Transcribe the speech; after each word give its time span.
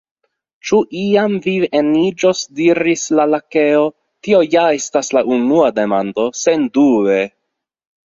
"Ĉu 0.69 0.77
iam 1.01 1.35
vi 1.47 1.53
eniĝos?" 1.81 2.41
diris 2.61 3.05
la 3.21 3.27
Lakeo. 3.35 3.85
"Tio 4.29 4.43
ja 4.57 4.67
estas 4.81 5.15
la 5.19 5.27
unua 5.39 5.73
demando. 5.81 6.31
Sendube!" 6.45 7.25